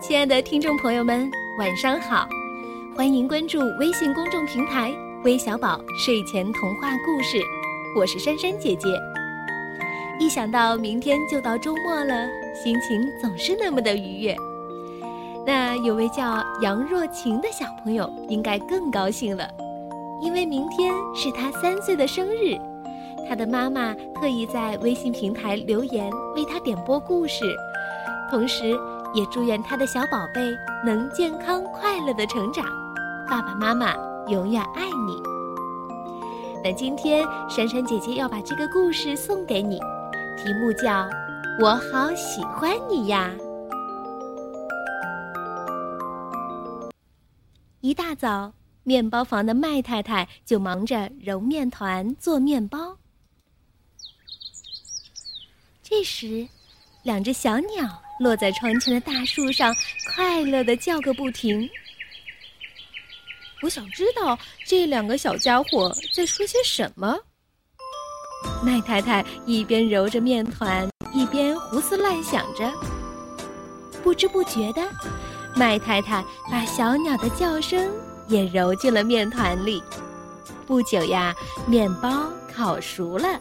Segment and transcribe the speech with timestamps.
[0.00, 2.26] 亲爱的听众朋友们，晚上好！
[2.96, 4.90] 欢迎关注微信公众平台
[5.24, 7.38] “微小宝睡前童话故事”，
[7.94, 8.88] 我是珊珊姐姐。
[10.18, 14.34] 一想到明天就到周末了，心情总是那么的愉悦。
[15.46, 19.46] 那有位叫杨若晴的小朋友应该更高兴了，
[20.22, 22.58] 因为明天是他三岁的生日，
[23.28, 27.44] 他的妈妈特意在微信平台留言为他点播故事，
[28.30, 28.74] 同时。
[29.12, 32.64] 也祝愿他的小宝贝能健康快乐的成长，
[33.26, 33.94] 爸爸妈妈
[34.28, 35.20] 永远爱你。
[36.62, 39.78] 那今天珊珊姐姐要把这个故事送给你，
[40.36, 41.02] 题目叫
[41.60, 43.32] 《我好喜欢你呀》。
[47.80, 48.52] 一大早，
[48.84, 52.98] 面包房的麦太太就忙着揉面团做面包。
[55.82, 56.46] 这时，
[57.02, 58.02] 两只小鸟。
[58.20, 59.74] 落在窗前的大树上，
[60.12, 61.66] 快乐的叫个不停。
[63.62, 67.16] 我想知道这两个小家伙在说些什么。
[68.62, 72.70] 麦太太一边揉着面团，一边胡思乱想着。
[74.02, 74.86] 不知不觉的，
[75.56, 77.90] 麦太太把小鸟的叫声
[78.28, 79.82] 也揉进了面团里。
[80.66, 81.34] 不久呀，
[81.66, 83.40] 面包烤熟了。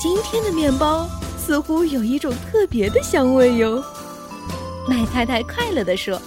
[0.00, 1.06] 今天的面包。
[1.46, 3.80] 似乎有一种特别的香味哟，
[4.88, 6.20] 麦太太快乐地说：“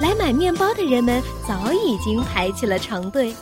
[0.00, 3.34] 来买面包的人们早已经排起了长队。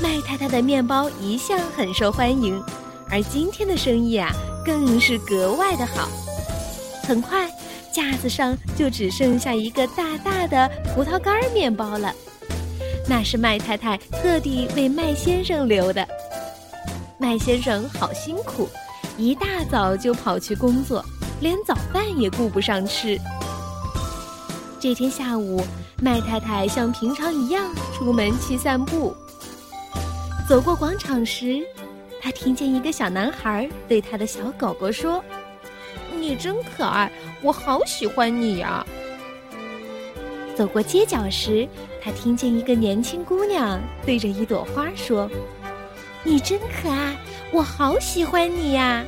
[0.00, 2.62] 麦太太的面包一向很受欢迎，
[3.10, 4.30] 而今天的生意啊，
[4.64, 6.08] 更是格外的好。
[7.02, 7.50] 很快，
[7.92, 12.14] 架子上就只剩下一个大大的葡萄干面包了，
[13.08, 16.06] 那是麦太太特地为麦先生留的。
[17.18, 18.68] 麦先生好辛苦。”
[19.22, 21.04] 一大早就跑去工作，
[21.40, 23.16] 连早饭也顾不上吃。
[24.80, 25.64] 这天下午，
[26.02, 29.14] 麦太太像平常一样出门去散步。
[30.48, 31.62] 走过广场时，
[32.20, 35.22] 她听见一个小男孩对他的小狗狗说
[36.18, 37.08] ：“你真可爱，
[37.42, 38.84] 我好喜欢你呀。”
[40.56, 41.68] 走过街角时，
[42.02, 45.30] 她听见一个年轻姑娘对着一朵花说
[46.24, 47.16] ：“你真可爱。”
[47.52, 49.04] 我好喜欢你呀！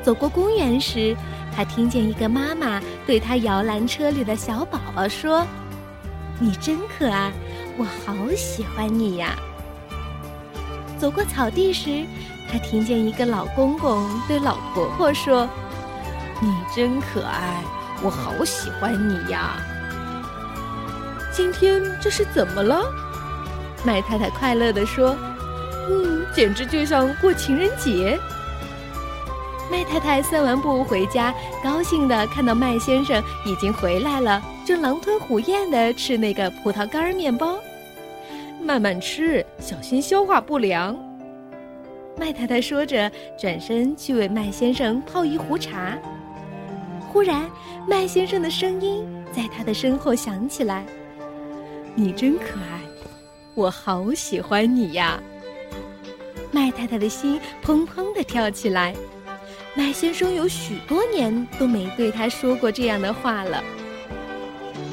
[0.00, 1.16] 走过公园时，
[1.52, 5.44] 他听见一个妈妈对他摇篮车里的小宝宝说
[6.38, 7.32] ：“你真可爱，
[7.76, 9.36] 我好喜欢你呀！”
[10.96, 12.06] 走过草地时，
[12.48, 15.48] 他听见一个老公公对老婆婆说
[16.40, 17.60] ：“你真可爱，
[18.04, 19.56] 我好喜欢你呀！”
[21.34, 22.84] 今天这是怎么了？
[23.84, 25.16] 麦太太快乐地说。
[25.90, 28.16] 嗯，简直就像过情人节。
[29.68, 37.58] 麦太太散完步回家，高兴的看到麦先生已经回来了，正狼吞虎咽的吃那个葡萄干面包。
[38.62, 40.96] 慢慢吃，小心消化不良。
[42.16, 45.98] 麦太太说着，转身去为麦先生泡一壶茶。
[47.08, 47.50] 忽然，
[47.88, 50.84] 麦先生的声音在他的身后响起来
[51.96, 52.81] ：“你真可爱，
[53.54, 55.20] 我好喜欢你呀。”
[56.50, 58.94] 麦太太的心砰砰地跳起来。
[59.74, 63.64] 麦先生有许多年都没对他说过这样的话了。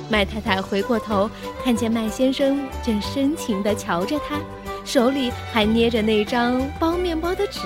[0.09, 1.29] 麦太太回过头，
[1.63, 4.39] 看见麦先生正深情地瞧着她，
[4.85, 7.59] 手里还捏着那张包面包的纸。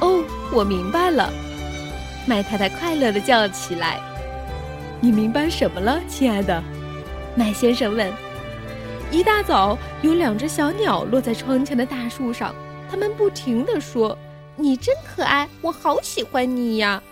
[0.00, 0.22] 哦，
[0.52, 1.28] 我明白了！
[2.24, 3.98] 麦太太快乐地叫起来。
[5.00, 6.62] 你明白什么了，亲爱的？
[7.34, 8.29] 麦先生问。
[9.12, 12.54] 一大早，有两只小鸟落在窗前的大树上，
[12.88, 14.16] 它们不停地说
[14.54, 17.02] ：“你真可爱，我好喜欢你呀！”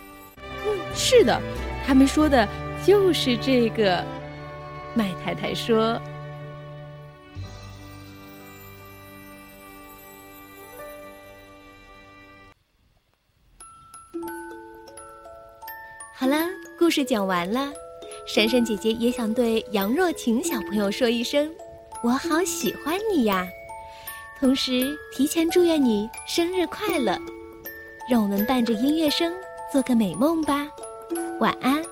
[0.65, 1.43] 嗯，是的，
[1.85, 2.47] 他们说的
[2.87, 4.05] 就是这个。
[4.95, 6.01] 麦太太说
[16.15, 16.37] ：“好了，
[16.79, 17.73] 故事讲完了。
[18.27, 21.51] 珊珊姐姐也想对杨若晴小朋友说一声。”
[22.00, 23.47] 我好喜欢你呀，
[24.39, 27.19] 同时提前祝愿你生日快乐，
[28.09, 29.33] 让我们伴着音乐声
[29.73, 30.69] 做个美梦吧，
[31.41, 31.83] 晚安。